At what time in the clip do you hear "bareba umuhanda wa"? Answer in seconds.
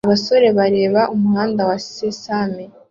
0.57-1.77